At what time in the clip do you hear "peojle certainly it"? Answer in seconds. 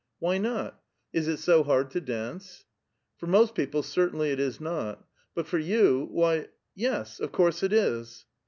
3.53-4.39